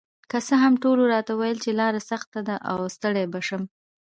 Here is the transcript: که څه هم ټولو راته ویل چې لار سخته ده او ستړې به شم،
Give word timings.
که 0.29 0.37
څه 0.47 0.55
هم 0.63 0.73
ټولو 0.83 1.03
راته 1.13 1.31
ویل 1.39 1.57
چې 1.63 1.71
لار 1.79 1.93
سخته 2.09 2.39
ده 2.47 2.55
او 2.69 2.77
ستړې 2.95 3.23
به 3.31 3.39
شم، 3.47 3.63